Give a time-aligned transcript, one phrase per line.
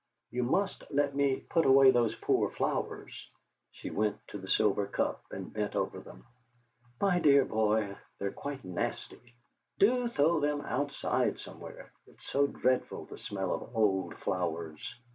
[0.31, 3.29] You must let me put away those poor flowers!"
[3.71, 6.25] She went to the silver cup and bent over them.
[6.99, 9.35] "My dear boy, they're quite nasty!
[9.77, 14.81] Do throw them outside somewhere; it's so dreadful, the smell of old flowers!"